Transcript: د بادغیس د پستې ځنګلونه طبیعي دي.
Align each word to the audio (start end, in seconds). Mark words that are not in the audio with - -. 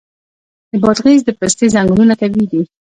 د 0.71 0.71
بادغیس 0.83 1.21
د 1.25 1.29
پستې 1.39 1.65
ځنګلونه 1.75 2.13
طبیعي 2.21 2.45
دي. 2.51 2.61